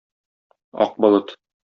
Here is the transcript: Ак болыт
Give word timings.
Ак 0.85 0.91
болыт 1.05 1.27